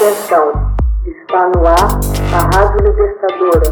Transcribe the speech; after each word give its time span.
Atenção, 0.00 0.48
está 1.04 1.50
no 1.50 1.60
ar 1.66 2.00
a 2.32 2.40
Rádio 2.56 2.88
Libertadora. 2.88 3.68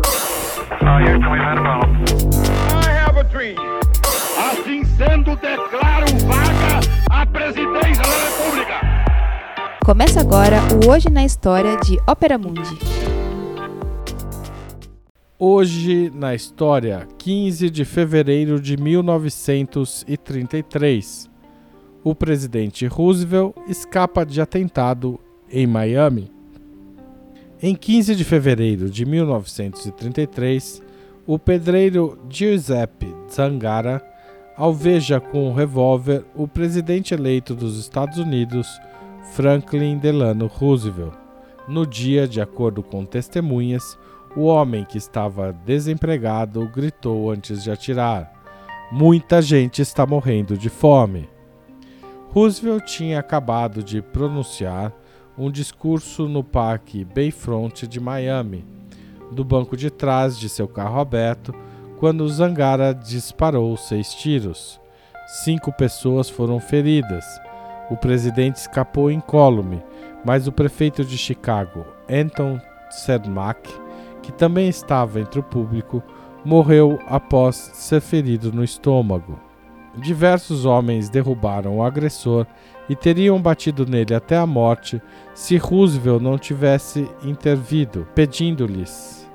Assim 4.37 4.85
sendo, 4.85 5.35
declaro 5.37 6.05
vaga 6.27 6.81
a 7.11 7.25
presidência 7.25 8.03
da 8.03 8.11
República. 8.27 8.75
Começa 9.83 10.21
agora 10.21 10.59
o 10.85 10.91
Hoje 10.91 11.09
na 11.09 11.25
História 11.25 11.79
de 11.79 11.99
Ópera 12.07 12.37
Mundi. 12.37 12.79
Hoje 15.39 16.13
na 16.15 16.35
história, 16.35 17.09
15 17.17 17.71
de 17.71 17.87
fevereiro 17.87 18.61
de 18.61 18.77
1933. 18.77 21.31
O 22.05 22.15
presidente 22.15 22.87
Roosevelt 22.87 23.55
escapa 23.67 24.27
de 24.27 24.43
atentado 24.43 25.19
em 25.51 25.67
Miami. 25.67 26.31
Em 27.61 27.75
15 27.75 28.15
de 28.15 28.25
fevereiro 28.25 28.89
de 28.89 29.05
1933, 29.05 30.83
o 31.27 31.39
pedreiro 31.39 32.19
Giuseppe 32.31 33.15
Zangara 33.31 34.03
alveja 34.57 35.21
com 35.21 35.49
um 35.49 35.53
revólver 35.53 36.25
o 36.35 36.49
presidente 36.49 37.15
eleito 37.15 37.55
dos 37.55 37.79
Estados 37.79 38.19
Unidos, 38.19 38.67
Franklin 39.33 39.99
Delano 39.99 40.47
Roosevelt. 40.47 41.15
No 41.69 41.87
dia, 41.87 42.27
de 42.27 42.41
acordo 42.41 42.83
com 42.83 43.05
testemunhas, 43.05 43.97
o 44.35 44.45
homem 44.45 44.85
que 44.85 44.99
estava 44.99 45.53
desempregado 45.53 46.67
gritou 46.69 47.31
antes 47.31 47.63
de 47.63 47.71
atirar: 47.71 48.33
Muita 48.91 49.41
gente 49.41 49.81
está 49.81 50.07
morrendo 50.07 50.57
de 50.57 50.69
fome. 50.69 51.29
Roosevelt 52.31 52.85
tinha 52.85 53.21
acabado 53.21 53.83
de 53.83 54.03
pronunciar 54.03 54.93
um 55.39 55.51
discurso 55.51 56.29
no 56.29 56.43
Parque 56.43 57.05
Bayfront 57.05 57.87
de 57.87 58.01
Miami, 58.01 58.65
do 59.31 59.45
banco 59.45 59.77
de 59.77 59.89
trás 59.89 60.37
de 60.39 60.49
seu 60.49 60.67
carro 60.67 60.99
aberto, 61.01 61.55
quando 61.99 62.29
Zangara 62.29 62.93
disparou 62.93 63.77
seis 63.77 64.13
tiros. 64.15 64.81
Cinco 65.45 65.73
pessoas 65.73 66.29
foram 66.29 66.59
feridas. 66.59 67.25
O 67.91 67.97
presidente 67.97 68.57
escapou 68.57 69.11
incólume, 69.11 69.83
mas 70.25 70.49
o 70.49 70.53
prefeito 70.53 71.05
de 71.05 71.17
Chicago, 71.17 71.87
Anton 72.11 72.61
Sedmak, 72.91 73.71
que 74.23 74.33
também 74.33 74.69
estava 74.69 75.21
entre 75.21 75.39
o 75.39 75.43
público, 75.43 76.03
morreu 76.45 76.99
após 77.07 77.57
ser 77.57 78.01
ferido 78.01 78.53
no 78.53 78.65
estômago. 78.65 79.48
Diversos 80.01 80.65
homens 80.65 81.09
derrubaram 81.09 81.79
o 81.79 81.83
agressor 81.83 82.47
e 82.89 82.95
teriam 82.95 83.41
batido 83.41 83.85
nele 83.85 84.15
até 84.15 84.37
a 84.37 84.47
morte 84.47 85.03
se 85.35 85.57
Roosevelt 85.57 86.23
não 86.23 86.39
tivesse 86.39 87.09
intervido, 87.23 88.07
pedindo-lhes 88.15 89.29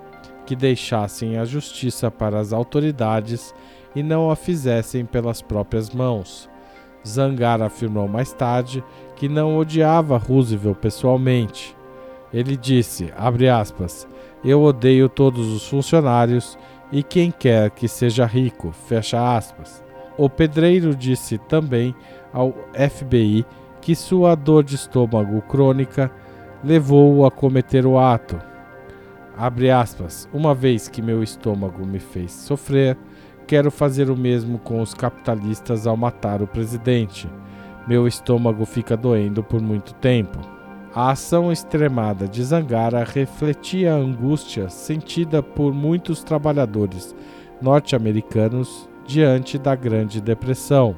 que 0.46 0.56
deixassem 0.56 1.38
a 1.38 1.46
justiça 1.46 2.10
para 2.10 2.40
as 2.40 2.52
autoridades 2.54 3.54
e 3.96 4.02
não 4.02 4.32
a 4.32 4.36
fizessem 4.36 5.06
pelas 5.06 5.42
próprias 5.42 5.90
mãos. 5.90 6.50
Zangar 7.06 7.62
afirmou 7.62 8.08
mais 8.08 8.32
tarde 8.34 8.84
que 9.16 9.28
não 9.28 9.58
odiava 9.58 10.18
Roosevelt 10.18 10.78
pessoalmente. 10.78 11.76
Ele 12.34 12.58
disse, 12.58 13.14
aspas, 13.16 14.08
eu 14.44 14.62
odeio 14.64 15.08
todos 15.08 15.48
os 15.48 15.68
funcionários 15.68 16.58
e 16.92 17.04
quem 17.04 17.32
quer 17.32 17.70
que 17.70 17.88
seja 17.88 18.26
rico, 18.26 18.72
fecha 18.88 19.36
aspas. 19.36 19.84
O 20.18 20.30
pedreiro 20.30 20.96
disse 20.96 21.38
também 21.38 21.96
ao 22.32 22.54
FBI 22.74 23.46
que 23.82 23.96
sua 23.96 24.36
dor 24.36 24.64
de 24.64 24.76
estômago 24.76 25.42
crônica 25.42 26.12
levou-o 26.64 27.26
a 27.26 27.32
cometer 27.32 27.86
o 27.86 27.98
ato. 27.98 28.40
Aspas, 29.76 30.30
uma 30.32 30.54
vez 30.54 30.88
que 30.88 31.02
meu 31.02 31.24
estômago 31.24 31.86
me 31.86 32.00
fez 32.00 32.32
sofrer, 32.32 32.96
quero 33.48 33.72
fazer 33.72 34.10
o 34.12 34.16
mesmo 34.16 34.60
com 34.60 34.80
os 34.80 34.94
capitalistas 34.94 35.88
ao 35.88 35.98
matar 35.98 36.42
o 36.42 36.48
presidente. 36.48 37.28
Meu 37.88 38.08
estômago 38.08 38.64
fica 38.66 38.96
doendo 38.96 39.44
por 39.44 39.60
muito 39.62 39.94
tempo. 39.96 40.40
A 40.96 41.10
ação 41.10 41.52
extremada 41.52 42.28
de 42.28 42.44
Zangara 42.44 43.04
refletia 43.04 43.94
a 43.94 43.98
angústia 43.98 44.70
sentida 44.70 45.42
por 45.42 45.74
muitos 45.74 46.24
trabalhadores 46.24 47.16
norte-americanos 47.60 48.88
diante 49.06 49.58
da 49.58 49.76
Grande 49.76 50.22
Depressão. 50.22 50.96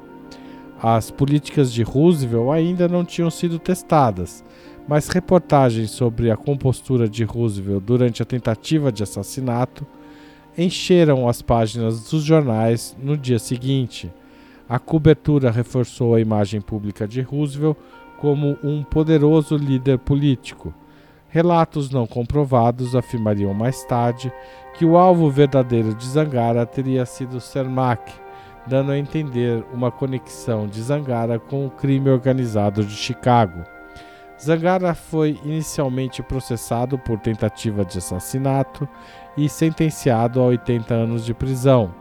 As 0.82 1.10
políticas 1.10 1.72
de 1.72 1.84
Roosevelt 1.84 2.50
ainda 2.50 2.88
não 2.88 3.06
tinham 3.06 3.30
sido 3.30 3.58
testadas, 3.58 4.44
mas 4.88 5.08
reportagens 5.08 5.92
sobre 5.92 6.30
a 6.30 6.38
compostura 6.38 7.10
de 7.10 7.24
Roosevelt 7.24 7.84
durante 7.84 8.22
a 8.22 8.26
tentativa 8.26 8.92
de 8.92 9.02
assassinato 9.02 9.86
encheram 10.58 11.28
as 11.28 11.42
páginas 11.42 12.10
dos 12.10 12.24
jornais 12.24 12.96
no 13.02 13.18
dia 13.18 13.40
seguinte. 13.40 14.12
A 14.68 14.80
cobertura 14.80 15.52
reforçou 15.52 16.16
a 16.16 16.22
imagem 16.22 16.62
pública 16.62 17.08
de 17.08 17.22
Roosevelt 17.22 17.78
como 18.18 18.58
um 18.64 18.84
poderoso 18.84 19.58
líder 19.58 20.00
político. 20.00 20.74
Relatos 21.36 21.90
não 21.90 22.08
comprovados 22.08 22.96
afirmariam 22.96 23.54
mais 23.54 23.84
tarde 23.84 24.32
que 24.74 24.86
o 24.86 24.96
alvo 24.96 25.30
verdadeiro 25.30 25.94
de 25.94 26.08
Zangara 26.08 26.66
teria 26.66 27.06
sido 27.06 27.42
Cermak, 27.42 28.10
dando 28.66 28.94
a 28.94 28.98
entender 28.98 29.62
uma 29.74 29.92
conexão 29.92 30.66
de 30.66 30.82
Zangara 30.82 31.38
com 31.38 31.66
o 31.66 31.70
crime 31.70 32.10
organizado 32.10 32.86
de 32.86 32.96
Chicago. 32.96 33.66
Zangara 34.42 34.94
foi 34.96 35.38
inicialmente 35.44 36.24
processado 36.24 36.98
por 36.98 37.20
tentativa 37.20 37.84
de 37.84 37.98
assassinato 37.98 38.88
e 39.36 39.50
sentenciado 39.50 40.40
a 40.40 40.46
80 40.46 40.94
anos 40.94 41.26
de 41.26 41.34
prisão. 41.34 41.94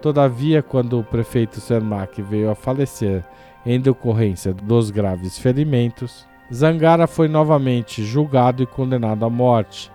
Todavia, 0.00 0.60
quando 0.60 0.98
o 0.98 1.04
prefeito 1.04 1.60
Cermak 1.60 2.20
veio 2.20 2.50
a 2.50 2.56
falecer 2.56 3.24
em 3.64 3.80
decorrência 3.80 4.52
dos 4.52 4.90
graves 4.90 5.38
ferimentos, 5.38 6.26
Zangara 6.52 7.06
foi 7.06 7.28
novamente 7.28 8.04
julgado 8.04 8.62
e 8.62 8.66
condenado 8.66 9.24
à 9.24 9.30
morte 9.30 9.90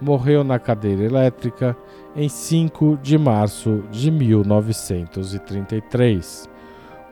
morreu 0.00 0.42
na 0.42 0.58
cadeira 0.58 1.04
elétrica 1.04 1.76
em 2.16 2.28
5 2.28 2.98
de 3.02 3.16
março 3.18 3.84
de 3.90 4.10
1933. 4.10 6.48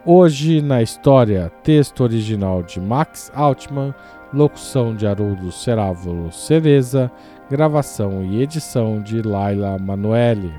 Hoje 0.06 0.62
na 0.62 0.80
história, 0.82 1.52
texto 1.62 2.02
original 2.02 2.62
de 2.62 2.80
Max 2.80 3.30
Altman, 3.34 3.94
locução 4.32 4.96
de 4.96 5.06
Haroldo 5.06 5.52
Cerávulo 5.52 6.32
Cereza, 6.32 7.12
gravação 7.50 8.24
e 8.24 8.42
edição 8.42 9.02
de 9.02 9.20
Laila 9.22 9.78
Manoeli. 9.78 10.50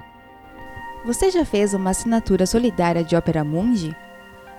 Você 1.06 1.32
já 1.32 1.46
fez 1.46 1.74
uma 1.74 1.92
assinatura 1.92 2.46
solidária 2.46 3.02
de 3.04 3.16
Opera 3.16 3.44
Mundi? 3.44 3.96